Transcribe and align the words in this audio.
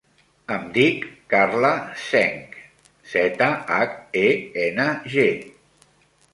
Em 0.53 0.63
dic 0.77 1.03
Carla 1.33 1.69
Zheng: 2.05 2.41
zeta, 3.13 3.53
hac, 3.77 3.95
e, 4.25 4.27
ena, 4.67 4.91
ge. 5.17 5.31